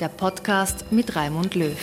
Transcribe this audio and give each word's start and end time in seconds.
der 0.00 0.08
Podcast 0.08 0.90
mit 0.90 1.14
Raimund 1.14 1.54
Löw. 1.54 1.76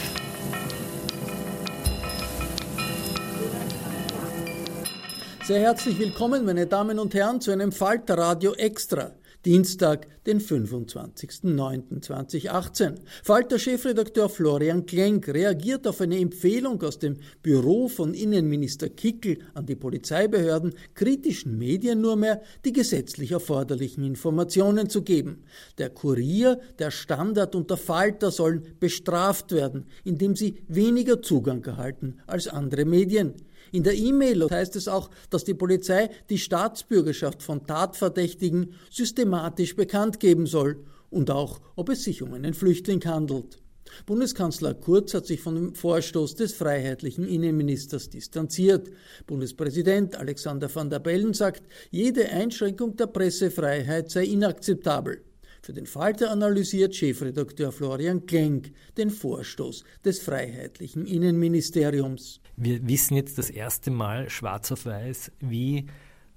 Sehr 5.44 5.60
herzlich 5.60 6.00
willkommen, 6.00 6.44
meine 6.44 6.66
Damen 6.66 6.98
und 6.98 7.14
Herren, 7.14 7.40
zu 7.42 7.52
einem 7.52 7.72
Falter 7.72 8.18
Radio 8.18 8.54
Extra. 8.54 9.12
Dienstag, 9.48 10.08
den 10.26 10.42
25.09.2018. 10.42 12.96
Falter-Chefredakteur 13.24 14.28
Florian 14.28 14.86
Klenk 14.86 15.30
reagiert 15.30 15.88
auf 15.88 16.02
eine 16.02 16.20
Empfehlung 16.20 16.84
aus 16.84 17.00
dem 17.00 17.16
Büro 17.42 17.88
von 17.88 18.14
Innenminister 18.14 18.90
Kickel 18.90 19.38
an 19.54 19.66
die 19.66 19.78
Polizeibehörden, 19.78 20.74
kritischen 20.96 21.58
Medien 21.58 22.02
nur 22.02 22.18
mehr 22.18 22.42
die 22.66 22.74
gesetzlich 22.74 23.32
erforderlichen 23.32 24.04
Informationen 24.04 24.90
zu 24.90 25.02
geben. 25.02 25.46
Der 25.78 25.92
Kurier, 25.92 26.60
der 26.78 26.92
Standard 26.92 27.56
und 27.56 27.70
der 27.70 27.78
Falter 27.78 28.32
sollen 28.32 28.76
bestraft 28.82 29.54
werden, 29.54 29.86
indem 30.04 30.36
sie 30.36 30.58
weniger 30.68 31.22
Zugang 31.22 31.64
erhalten 31.64 32.18
als 32.28 32.50
andere 32.50 32.84
Medien. 32.84 33.34
In 33.72 33.84
der 33.84 33.96
E-Mail 33.96 34.50
heißt 34.50 34.76
es 34.76 34.88
auch, 34.88 35.10
dass 35.30 35.44
die 35.44 35.54
Polizei 35.54 36.10
die 36.30 36.38
Staatsbürgerschaft 36.38 37.44
von 37.44 37.66
Tatverdächtigen 37.66 38.74
systematisch 38.90 39.76
bekannt 39.76 40.20
geben 40.20 40.46
soll 40.46 40.84
und 41.10 41.32
auch, 41.32 41.60
ob 41.76 41.90
es 41.90 42.04
sich 42.04 42.22
um 42.22 42.34
einen 42.34 42.54
Flüchtling 42.54 43.04
handelt. 43.06 43.60
Bundeskanzler 44.06 44.74
Kurz 44.74 45.14
hat 45.14 45.26
sich 45.26 45.42
von 45.42 45.56
dem 45.56 45.76
Vorstoß 45.76 46.36
des 46.36 46.54
freiheitlichen 46.54 47.28
Innenministers 47.28 48.10
distanziert. 48.10 48.90
Bundespräsident 49.26 50.18
Alexander 50.18 50.74
van 50.74 50.90
der 50.90 51.00
Bellen 51.00 51.34
sagt, 51.34 51.64
jede 51.90 52.30
Einschränkung 52.30 52.96
der 52.96 53.08
Pressefreiheit 53.08 54.12
sei 54.12 54.26
inakzeptabel. 54.26 55.22
Für 55.62 55.74
den 55.74 55.86
Falter 55.86 56.32
analysiert 56.32 56.96
Chefredakteur 56.96 57.72
Florian 57.72 58.26
Klenk 58.26 58.72
den 58.98 59.10
Vorstoß 59.10 59.84
des 60.06 60.20
Freiheitlichen 60.20 61.06
Innenministeriums. 61.06 62.40
Wir 62.56 62.88
wissen 62.88 63.16
jetzt 63.16 63.38
das 63.38 63.50
erste 63.50 63.92
Mal 63.92 64.30
schwarz 64.30 64.72
auf 64.72 64.86
weiß, 64.86 65.32
wie 65.40 65.88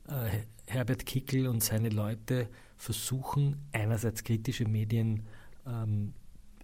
äh, 0.09 0.31
Herbert 0.67 1.07
Kickel 1.07 1.47
und 1.47 1.63
seine 1.63 1.89
Leute 1.89 2.49
versuchen, 2.77 3.57
einerseits 3.73 4.25
kritische 4.25 4.67
Medien 4.67 5.27
ähm, 5.67 6.15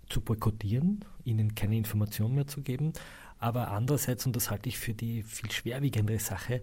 zu 0.08 0.20
boykottieren, 0.20 1.04
ihnen 1.24 1.54
keine 1.54 1.76
Information 1.76 2.34
mehr 2.34 2.46
zu 2.46 2.62
geben, 2.62 2.92
aber 3.38 3.68
andererseits, 3.68 4.24
und 4.26 4.34
das 4.34 4.50
halte 4.50 4.68
ich 4.68 4.78
für 4.78 4.94
die 4.94 5.22
viel 5.22 5.50
schwerwiegendere 5.50 6.18
Sache, 6.18 6.62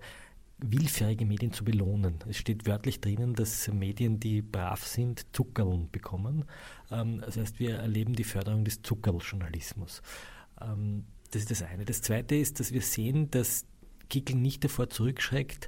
willfährige 0.72 1.26
Medien 1.26 1.52
zu 1.52 1.66
belohnen. 1.66 2.20
Es 2.28 2.38
steht 2.38 2.66
wörtlich 2.66 3.02
drinnen, 3.02 3.36
dass 3.36 3.68
Medien, 3.68 4.20
die 4.20 4.42
brav 4.42 4.86
sind, 4.86 5.26
Zuckerln 5.34 5.90
bekommen. 5.92 6.46
Ähm, 6.90 7.22
das 7.22 7.38
heißt, 7.38 7.60
wir 7.60 7.76
erleben 7.76 8.14
die 8.14 8.24
Förderung 8.24 8.64
des 8.64 8.82
Zuckerljournalismus. 8.82 10.02
Ähm, 10.62 11.06
das 11.32 11.44
ist 11.44 11.52
das 11.52 11.64
eine. 11.64 11.86
Das 11.86 12.02
zweite 12.02 12.36
ist, 12.36 12.60
dass 12.60 12.72
wir 12.72 12.82
sehen, 12.82 13.30
dass 13.32 13.66
Kickel 14.10 14.36
nicht 14.36 14.64
davor 14.64 14.90
zurückschreckt, 14.90 15.68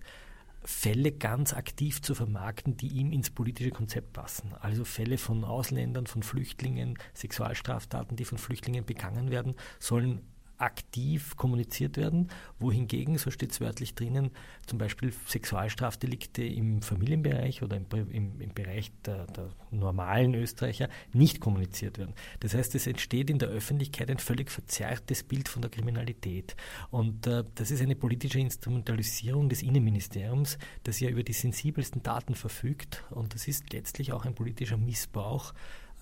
Fälle 0.63 1.11
ganz 1.11 1.53
aktiv 1.53 2.01
zu 2.01 2.15
vermarkten, 2.15 2.75
die 2.75 2.87
ihm 2.87 3.11
ins 3.11 3.29
politische 3.29 3.69
Konzept 3.69 4.13
passen. 4.13 4.53
Also 4.59 4.83
Fälle 4.83 5.17
von 5.17 5.43
Ausländern, 5.43 6.07
von 6.07 6.23
Flüchtlingen, 6.23 6.97
Sexualstraftaten, 7.13 8.17
die 8.17 8.25
von 8.25 8.39
Flüchtlingen 8.39 8.85
begangen 8.85 9.29
werden, 9.29 9.55
sollen 9.79 10.21
aktiv 10.57 11.35
kommuniziert 11.35 11.97
werden, 11.97 12.29
wohingegen, 12.59 13.17
so 13.17 13.31
steht 13.31 13.51
es 13.51 13.61
wörtlich 13.61 13.95
drinnen, 13.95 14.31
zum 14.65 14.77
Beispiel 14.77 15.13
Sexualstrafdelikte 15.27 16.43
im 16.43 16.81
Familienbereich 16.81 17.61
oder 17.63 17.77
im, 17.77 17.85
im, 18.11 18.41
im 18.41 18.53
Bereich 18.53 18.91
der, 19.05 19.27
der, 19.27 19.49
normalen 19.71 20.33
Österreicher 20.35 20.87
nicht 21.11 21.41
kommuniziert 21.41 21.97
werden. 21.97 22.13
Das 22.39 22.53
heißt, 22.53 22.75
es 22.75 22.87
entsteht 22.87 23.29
in 23.29 23.39
der 23.39 23.49
Öffentlichkeit 23.49 24.09
ein 24.09 24.19
völlig 24.19 24.49
verzerrtes 24.49 25.23
Bild 25.23 25.49
von 25.49 25.61
der 25.61 25.69
Kriminalität. 25.69 26.55
Und 26.91 27.27
äh, 27.27 27.43
das 27.55 27.71
ist 27.71 27.81
eine 27.81 27.95
politische 27.95 28.39
Instrumentalisierung 28.39 29.49
des 29.49 29.61
Innenministeriums, 29.63 30.57
das 30.83 31.01
ja 31.01 31.09
über 31.09 31.23
die 31.23 31.33
sensibelsten 31.33 32.03
Daten 32.03 32.35
verfügt. 32.35 33.03
Und 33.09 33.33
das 33.33 33.49
ist 33.49 33.73
letztlich 33.73 34.13
auch 34.13 34.23
ein 34.25 34.33
politischer 34.33 34.77
Missbrauch 34.77 35.53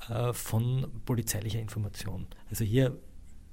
äh, 0.10 0.34
von 0.34 0.92
polizeilicher 1.06 1.60
Information. 1.60 2.28
Also 2.50 2.64
hier 2.64 2.98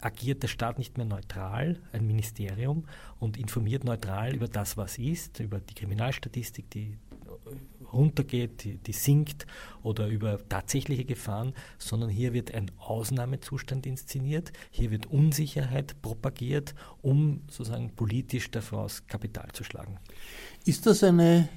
agiert 0.01 0.43
der 0.43 0.49
Staat 0.49 0.79
nicht 0.79 0.97
mehr 0.97 1.07
neutral, 1.07 1.81
ein 1.93 2.07
Ministerium, 2.07 2.85
und 3.19 3.37
informiert 3.37 3.85
neutral 3.85 4.35
über 4.35 4.49
das, 4.49 4.77
was 4.77 4.99
ist, 4.99 5.41
über 5.41 5.61
die 5.61 5.75
Kriminalstatistik, 5.75 6.71
die 6.71 6.99
runtergeht, 7.93 8.65
die, 8.65 8.77
die 8.77 8.93
sinkt 8.93 9.47
oder 9.83 10.07
über 10.07 10.39
tatsächliche 10.49 11.05
Gefahren, 11.05 11.55
sondern 11.79 12.09
hier 12.09 12.33
wird 12.33 12.55
ein 12.55 12.71
Ausnahmezustand 12.79 13.87
inszeniert, 13.87 14.53
hier 14.71 14.91
wird 14.91 15.07
Unsicherheit 15.07 16.01
propagiert, 16.03 16.75
um 17.03 17.43
sozusagen 17.49 17.91
politisch 17.97 18.51
daraus 18.51 19.07
Kapital 19.07 19.49
zu 19.53 19.65
schlagen. 19.65 19.99
Ist 20.65 20.87
das 20.87 21.03
eine 21.03 21.49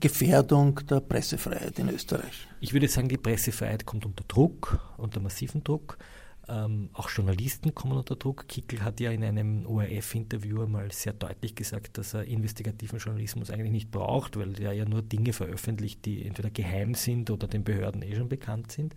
Gefährdung 0.00 0.80
der 0.86 1.00
Pressefreiheit 1.00 1.78
in 1.78 1.90
Österreich? 1.90 2.48
Ich 2.60 2.72
würde 2.72 2.88
sagen, 2.88 3.08
die 3.08 3.18
Pressefreiheit 3.18 3.84
kommt 3.84 4.06
unter 4.06 4.24
Druck, 4.24 4.80
unter 4.96 5.20
massiven 5.20 5.62
Druck. 5.62 5.98
Ähm, 6.48 6.90
auch 6.92 7.10
Journalisten 7.10 7.74
kommen 7.74 7.96
unter 7.96 8.14
Druck. 8.14 8.46
Kickel 8.46 8.82
hat 8.82 9.00
ja 9.00 9.10
in 9.10 9.24
einem 9.24 9.66
ORF-Interview 9.66 10.62
einmal 10.62 10.92
sehr 10.92 11.12
deutlich 11.12 11.56
gesagt, 11.56 11.98
dass 11.98 12.14
er 12.14 12.24
investigativen 12.24 13.00
Journalismus 13.00 13.50
eigentlich 13.50 13.72
nicht 13.72 13.90
braucht, 13.90 14.36
weil 14.36 14.60
er 14.62 14.72
ja 14.72 14.84
nur 14.84 15.02
Dinge 15.02 15.32
veröffentlicht, 15.32 16.04
die 16.04 16.24
entweder 16.24 16.50
geheim 16.50 16.94
sind 16.94 17.30
oder 17.30 17.48
den 17.48 17.64
Behörden 17.64 18.02
eh 18.02 18.14
schon 18.14 18.28
bekannt 18.28 18.70
sind. 18.70 18.94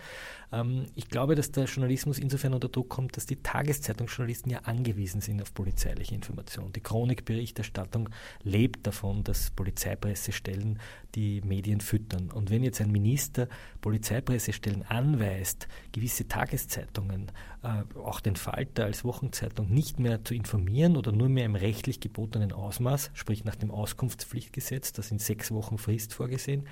Ähm, 0.52 0.86
ich 0.94 1.08
glaube, 1.10 1.34
dass 1.34 1.52
der 1.52 1.66
Journalismus 1.66 2.20
insofern 2.20 2.54
unter 2.54 2.70
Druck 2.70 2.90
kommt, 2.90 3.18
dass 3.18 3.26
die 3.26 3.38
Tageszeitungsjournalisten 3.38 4.52
ja 4.52 4.60
angewiesen 4.60 5.22
sind 5.22 5.42
auf 5.42 5.54
polizeiliche 5.54 6.14
Informationen. 6.14 6.72
Die 6.74 6.82
Chronikberichterstattung 6.82 8.10
lebt 8.44 8.86
davon, 8.86 9.24
dass 9.24 9.50
Polizeipressestellen 9.52 10.80
die 11.16 11.42
Medien 11.42 11.82
füttern. 11.82 12.30
Und 12.30 12.52
wenn 12.52 12.64
jetzt 12.64 12.80
ein 12.82 12.92
Minister 12.92 13.48
Polizeipressestellen 13.82 14.84
anweist, 14.84 15.68
gewisse 15.92 16.28
Tageszeitungen, 16.28 17.32
äh, 17.64 17.84
auch 18.00 18.20
den 18.20 18.36
Falter 18.36 18.86
als 18.86 19.04
Wochenzeitung 19.04 19.70
nicht 19.70 20.00
mehr 20.00 20.24
zu 20.24 20.34
informieren 20.34 20.96
oder 20.96 21.12
nur 21.12 21.30
mehr 21.30 21.46
im 21.46 21.56
rechtlich 21.56 22.00
gebotenen 22.00 22.52
Ausmaß, 22.52 23.12
sprich 23.14 23.44
nach 23.44 23.56
dem 23.56 23.72
Auskunftspflichtgesetz, 23.72 24.94
das 24.94 25.12
in 25.12 25.20
sechs 25.20 25.52
Wochen 25.52 25.78
Frist 25.78 26.14
vorgesehen, 26.14 26.68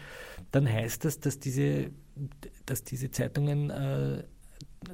dann 0.52 0.68
heißt 0.68 1.06
das, 1.06 1.20
dass 1.20 1.40
diese, 1.40 1.92
dass 2.66 2.84
diese 2.84 3.12
Zeitungen 3.12 3.70
äh, 3.70 4.24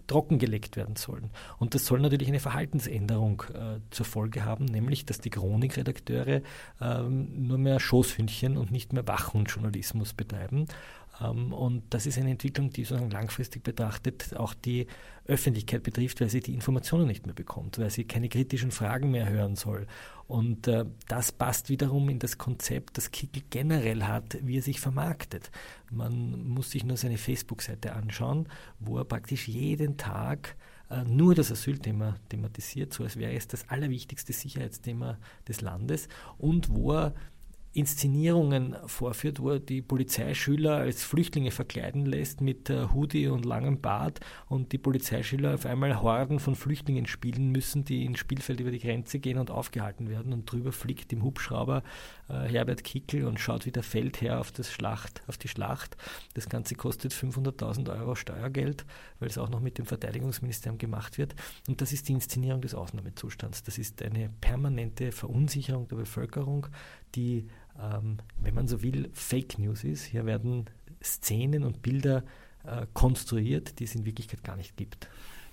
trockengelegt 0.08 0.78
werden 0.78 0.96
sollen. 0.96 1.30
Und 1.60 1.76
das 1.76 1.86
soll 1.86 2.00
natürlich 2.00 2.28
eine 2.28 2.40
Verhaltensänderung 2.40 3.44
äh, 3.54 3.80
zur 3.92 4.06
Folge 4.06 4.46
haben, 4.46 4.66
nämlich 4.66 5.06
dass 5.06 5.20
die 5.20 5.30
Chronikredakteure 5.30 6.42
ähm, 6.82 7.48
nur 7.48 7.58
mehr 7.58 7.80
Schoßhündchen 7.80 8.58
und 8.58 8.72
nicht 8.72 8.94
mehr 8.94 9.08
Wachhundjournalismus 9.08 10.14
betreiben. 10.14 10.68
Ähm, 11.22 11.54
und 11.54 11.84
das 11.94 12.06
ist 12.06 12.18
eine 12.18 12.32
Entwicklung, 12.32 12.70
die 12.70 12.84
sozusagen 12.84 13.12
langfristig 13.12 13.64
betrachtet 13.64 14.36
auch 14.36 14.54
die 14.54 14.88
Öffentlichkeit 15.26 15.84
betrifft, 15.84 16.20
weil 16.22 16.30
sie 16.30 16.42
die 16.42 16.54
Informationen 16.54 17.08
nicht 17.08 17.26
mehr 17.26 17.36
bekommt, 17.36 17.80
weil 17.80 17.90
sie 17.90 18.06
keine 18.06 18.30
kritischen 18.30 18.72
Fragen 18.72 19.12
mehr 19.12 19.30
hören 19.30 19.56
soll. 19.56 19.88
Und 20.28 20.68
äh, 20.68 20.86
das 21.08 21.32
passt 21.32 21.70
wiederum 21.70 22.10
in 22.10 22.20
das 22.20 22.38
Konzept, 22.38 22.98
das 22.98 23.12
Kickel 23.12 23.44
generell 23.50 24.04
hat, 24.04 24.38
wie 24.42 24.58
er 24.58 24.64
sich 24.64 24.80
vermarktet. 24.80 25.52
Man 25.92 26.48
muss 26.48 26.72
sich 26.72 26.84
nur 26.84 26.98
seine 26.98 27.18
Facebook-Seite 27.18 27.94
anschauen, 27.94 28.48
wo 28.80 28.98
er 28.98 29.06
praktisch 29.06 29.48
jeden 29.48 29.98
Tag 29.98 30.56
äh, 30.90 31.04
nur 31.06 31.36
das 31.36 31.52
Asylthema 31.52 32.16
thematisiert, 32.30 32.94
so 32.94 33.04
als 33.04 33.18
wäre 33.18 33.34
es 33.34 33.48
das 33.48 33.68
allerwichtigste 33.70 34.34
Sicherheitsthema 34.34 35.18
des 35.48 35.62
Landes 35.62 36.08
und 36.38 36.70
wo 36.70 36.94
er 36.94 37.16
Inszenierungen 37.74 38.76
vorführt, 38.86 39.40
wo 39.40 39.52
er 39.52 39.60
die 39.60 39.82
Polizeischüler 39.82 40.76
als 40.76 41.04
Flüchtlinge 41.04 41.50
verkleiden 41.50 42.06
lässt 42.06 42.40
mit 42.40 42.70
äh, 42.70 42.88
Hoodie 42.94 43.28
und 43.28 43.46
langem 43.46 43.82
Bart 43.82 44.20
und 44.48 44.72
die 44.72 44.78
Polizeischüler 44.78 45.56
auf 45.56 45.66
einmal 45.66 46.02
Horden 46.02 46.40
von 46.40 46.56
Flüchtlingen 46.56 47.08
spielen 47.08 47.52
müssen, 47.52 47.84
die 47.84 48.06
ins 48.06 48.20
Spielfeld 48.20 48.60
über 48.60 48.70
die 48.70 48.80
Grenze 48.80 49.18
gehen 49.18 49.40
und 49.40 49.50
aufgehalten 49.50 50.08
werden 50.08 50.34
und 50.34 50.52
drüber 50.52 50.72
fliegt 50.72 51.12
im 51.14 51.24
Hubschrauber 51.24 51.82
äh, 52.30 52.48
Herbert 52.48 52.84
Kickel 52.84 53.26
und 53.26 53.40
schaut 53.40 53.66
wie 53.66 53.72
der 53.72 53.84
Feldherr 53.84 54.40
auf, 54.40 54.52
das 54.52 54.72
Schlacht, 54.72 55.24
auf 55.28 55.38
die 55.38 55.48
Schlacht. 55.48 55.98
Das 56.36 56.50
Ganze 56.50 56.76
kostet 56.76 57.12
500.000 57.12 57.90
Euro 57.98 58.14
Steuergeld, 58.14 58.86
weil 59.20 59.30
es 59.30 59.40
auch 59.40 59.50
noch 59.50 59.62
mit 59.62 59.80
dem 59.80 59.86
Verteidigungsministerium 59.86 60.78
gemacht 60.78 61.18
wird. 61.18 61.34
Und 61.68 61.82
das 61.82 61.92
ist 61.92 62.08
die 62.08 62.14
Inszenierung 62.14 62.62
des 62.62 62.76
Ausnahmezustands. 62.76 63.64
Das 63.64 63.80
ist 63.80 64.04
eine 64.04 64.30
permanente 64.42 65.12
Verunsicherung 65.12 65.88
der 65.88 65.96
Bevölkerung, 65.96 66.68
die 67.16 67.48
ähm, 67.82 68.18
wenn 68.42 68.54
man 68.54 68.68
so 68.68 68.82
will, 68.82 69.10
Fake 69.14 69.60
News 69.60 69.84
ist. 69.84 70.04
Hier 70.04 70.26
werden 70.26 70.66
Szenen 71.02 71.64
und 71.64 71.82
Bilder 71.82 72.24
äh, 72.64 72.86
konstruiert, 72.94 73.80
die 73.80 73.86
es 73.86 73.96
in 73.96 74.06
Wirklichkeit 74.06 74.44
gar 74.44 74.56
nicht 74.56 74.78
gibt. 74.78 75.08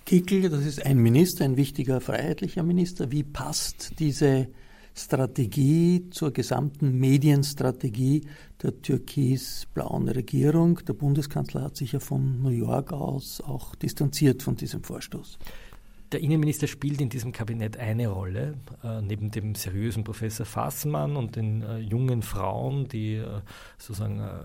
Kickel, 0.06 0.49
das 0.49 0.64
ist 0.64 0.84
ein 0.84 0.99
Minister, 0.99 1.44
ein 1.44 1.56
wichtiger 1.56 2.00
freiheitlicher 2.00 2.62
Minister. 2.62 3.12
Wie 3.12 3.22
passt 3.22 3.99
diese 3.99 4.49
Strategie 4.94 6.08
zur 6.11 6.32
gesamten 6.32 6.99
Medienstrategie 6.99 8.26
der 8.62 8.81
türkis-blauen 8.82 10.08
Regierung? 10.08 10.81
Der 10.87 10.94
Bundeskanzler 10.94 11.62
hat 11.62 11.76
sich 11.76 11.93
ja 11.93 12.00
von 12.00 12.43
New 12.43 12.50
York 12.50 12.93
aus 12.93 13.40
auch 13.40 13.75
distanziert 13.75 14.43
von 14.43 14.56
diesem 14.56 14.82
Vorstoß. 14.82 15.38
Der 16.12 16.21
Innenminister 16.21 16.67
spielt 16.67 17.01
in 17.01 17.09
diesem 17.09 17.31
Kabinett 17.31 17.77
eine 17.77 18.09
Rolle, 18.09 18.55
äh, 18.83 19.01
neben 19.01 19.31
dem 19.31 19.55
seriösen 19.55 20.03
Professor 20.03 20.45
Fassmann 20.45 21.17
und 21.17 21.37
den 21.37 21.62
äh, 21.62 21.79
jungen 21.79 22.23
Frauen, 22.23 22.89
die 22.89 23.15
äh, 23.15 23.43
sozusagen 23.79 24.19
äh, 24.19 24.43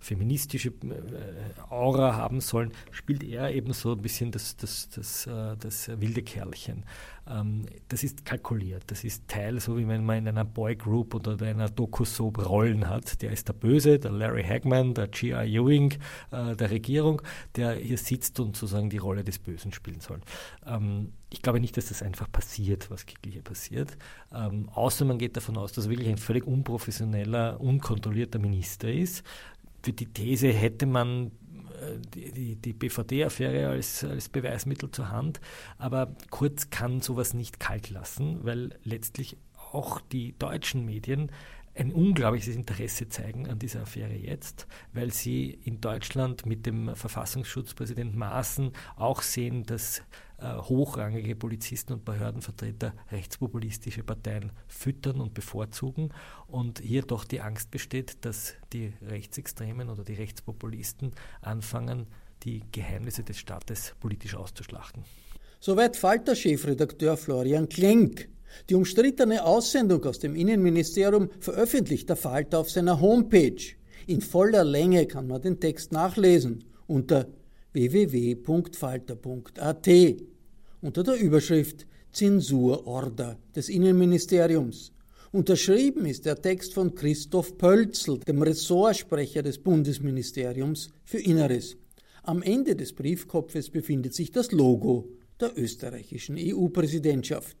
feministische 0.00 0.70
äh, 0.70 1.60
Aura 1.70 2.16
haben 2.16 2.40
sollen, 2.40 2.72
spielt 2.90 3.22
er 3.22 3.54
eben 3.54 3.72
so 3.74 3.92
ein 3.92 4.02
bisschen 4.02 4.32
das, 4.32 4.56
das, 4.56 4.88
das, 4.88 5.28
äh, 5.28 5.56
das 5.60 5.88
wilde 6.00 6.22
Kerlchen. 6.22 6.84
Ähm, 7.28 7.66
das 7.86 8.02
ist 8.02 8.24
kalkuliert, 8.24 8.82
das 8.88 9.04
ist 9.04 9.28
Teil, 9.28 9.60
so 9.60 9.78
wie 9.78 9.86
wenn 9.86 10.04
man 10.04 10.18
in 10.18 10.28
einer 10.28 10.44
Boygroup 10.44 11.14
oder 11.14 11.40
einer 11.46 11.68
Doku-Soap 11.68 12.44
Rollen 12.48 12.88
hat. 12.88 13.22
Der 13.22 13.30
ist 13.30 13.46
der 13.46 13.52
Böse, 13.52 14.00
der 14.00 14.10
Larry 14.10 14.42
Hagman, 14.42 14.94
der 14.94 15.06
G.I. 15.06 15.58
Ewing 15.58 15.94
der 16.32 16.70
Regierung, 16.70 17.22
der 17.56 17.74
hier 17.74 17.98
sitzt 17.98 18.40
und 18.40 18.56
sozusagen 18.56 18.90
die 18.90 18.98
Rolle 18.98 19.24
des 19.24 19.38
Bösen 19.38 19.72
spielen 19.72 20.00
soll. 20.00 20.20
Ähm, 20.66 20.87
ähm, 20.88 21.12
ich 21.30 21.42
glaube 21.42 21.60
nicht, 21.60 21.76
dass 21.76 21.88
das 21.88 22.02
einfach 22.02 22.30
passiert, 22.30 22.90
was 22.90 23.04
hier 23.24 23.42
passiert. 23.42 23.96
Ähm, 24.32 24.68
außer 24.70 25.04
man 25.04 25.18
geht 25.18 25.36
davon 25.36 25.56
aus, 25.56 25.72
dass 25.72 25.84
er 25.84 25.90
wirklich 25.90 26.08
ein 26.08 26.16
völlig 26.16 26.46
unprofessioneller, 26.46 27.60
unkontrollierter 27.60 28.38
Minister 28.38 28.90
ist. 28.90 29.24
Für 29.82 29.92
die 29.92 30.06
These 30.06 30.48
hätte 30.48 30.86
man 30.86 31.26
äh, 31.26 31.98
die, 32.14 32.32
die, 32.32 32.56
die 32.56 32.72
BVD-Affäre 32.72 33.68
als, 33.68 34.04
als 34.04 34.28
Beweismittel 34.28 34.90
zur 34.90 35.10
Hand. 35.10 35.40
Aber 35.76 36.14
Kurz 36.30 36.70
kann 36.70 37.00
sowas 37.00 37.34
nicht 37.34 37.60
kalt 37.60 37.90
lassen, 37.90 38.44
weil 38.44 38.78
letztlich 38.84 39.36
auch 39.72 40.00
die 40.00 40.36
deutschen 40.38 40.84
Medien 40.84 41.30
ein 41.78 41.92
unglaubliches 41.92 42.56
Interesse 42.56 43.08
zeigen 43.08 43.48
an 43.48 43.58
dieser 43.58 43.82
Affäre 43.82 44.14
jetzt, 44.14 44.66
weil 44.92 45.12
sie 45.12 45.50
in 45.64 45.80
Deutschland 45.80 46.44
mit 46.44 46.66
dem 46.66 46.94
Verfassungsschutzpräsident 46.96 48.16
Maaßen 48.16 48.72
auch 48.96 49.22
sehen, 49.22 49.64
dass 49.64 50.02
äh, 50.38 50.56
hochrangige 50.56 51.36
Polizisten 51.36 51.92
und 51.92 52.04
Behördenvertreter 52.04 52.94
rechtspopulistische 53.12 54.02
Parteien 54.02 54.50
füttern 54.66 55.20
und 55.20 55.34
bevorzugen 55.34 56.10
und 56.48 56.80
hier 56.80 57.02
doch 57.02 57.24
die 57.24 57.40
Angst 57.40 57.70
besteht, 57.70 58.24
dass 58.24 58.54
die 58.72 58.92
Rechtsextremen 59.02 59.88
oder 59.88 60.02
die 60.02 60.14
Rechtspopulisten 60.14 61.12
anfangen, 61.42 62.06
die 62.42 62.62
Geheimnisse 62.72 63.22
des 63.22 63.38
Staates 63.38 63.94
politisch 64.00 64.34
auszuschlachten. 64.34 65.04
Soweit 65.60 65.96
Falter-Chefredakteur 65.96 67.16
Florian 67.16 67.68
Klenk. 67.68 68.28
Die 68.70 68.76
umstrittene 68.76 69.44
Aussendung 69.44 70.04
aus 70.04 70.20
dem 70.20 70.36
Innenministerium 70.36 71.30
veröffentlicht 71.40 72.08
der 72.08 72.14
Falter 72.14 72.60
auf 72.60 72.70
seiner 72.70 73.00
Homepage. 73.00 73.74
In 74.06 74.20
voller 74.20 74.62
Länge 74.62 75.06
kann 75.06 75.26
man 75.26 75.42
den 75.42 75.58
Text 75.58 75.90
nachlesen 75.90 76.62
unter 76.86 77.26
www.falter.at 77.72 79.88
unter 80.80 81.02
der 81.02 81.16
Überschrift 81.16 81.88
Zensurorder 82.12 83.36
des 83.56 83.68
Innenministeriums. 83.68 84.92
Unterschrieben 85.32 86.06
ist 86.06 86.24
der 86.24 86.40
Text 86.40 86.72
von 86.72 86.94
Christoph 86.94 87.58
Pölzl, 87.58 88.20
dem 88.20 88.42
Ressortsprecher 88.42 89.42
des 89.42 89.58
Bundesministeriums 89.58 90.90
für 91.04 91.18
Inneres. 91.18 91.76
Am 92.22 92.42
Ende 92.42 92.76
des 92.76 92.92
Briefkopfes 92.92 93.70
befindet 93.70 94.14
sich 94.14 94.30
das 94.30 94.52
Logo 94.52 95.08
der 95.40 95.56
österreichischen 95.56 96.36
EU-Präsidentschaft. 96.38 97.56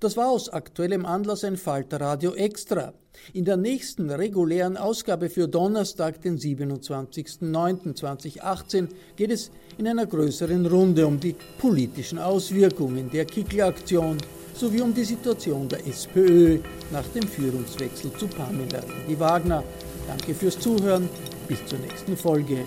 Das 0.00 0.16
war 0.16 0.30
aus 0.30 0.48
aktuellem 0.48 1.06
Anlass 1.06 1.44
ein 1.44 1.56
Falterradio 1.56 2.34
Extra. 2.34 2.92
In 3.32 3.44
der 3.44 3.56
nächsten 3.56 4.10
regulären 4.10 4.76
Ausgabe 4.76 5.30
für 5.30 5.46
Donnerstag, 5.48 6.20
den 6.22 6.38
27.09.2018, 6.38 8.88
geht 9.16 9.30
es 9.30 9.50
in 9.76 9.88
einer 9.88 10.06
größeren 10.06 10.66
Runde 10.66 11.06
um 11.06 11.20
die 11.20 11.36
politischen 11.58 12.18
Auswirkungen 12.18 13.10
der 13.10 13.24
Kickl-Aktion 13.24 14.18
sowie 14.54 14.80
um 14.80 14.92
die 14.92 15.04
Situation 15.04 15.68
der 15.68 15.86
SPÖ 15.86 16.58
nach 16.90 17.06
dem 17.08 17.22
Führungswechsel 17.22 18.12
zu 18.14 18.26
Pamela 18.26 18.80
Rendi 18.80 19.16
Wagner. 19.18 19.62
Danke 20.06 20.34
fürs 20.34 20.58
Zuhören. 20.58 21.08
Bis 21.46 21.64
zur 21.66 21.78
nächsten 21.78 22.16
Folge. 22.16 22.66